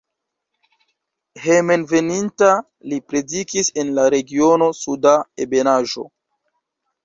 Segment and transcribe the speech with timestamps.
[1.43, 2.49] Hejmenveninta
[2.93, 5.15] li predikis en la regiono Suda
[5.47, 6.11] Ebenaĵo.